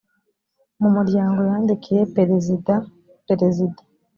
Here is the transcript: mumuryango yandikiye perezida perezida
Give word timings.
mumuryango 0.79 1.39
yandikiye 1.49 2.01
perezida 2.15 2.73
perezida 3.27 3.79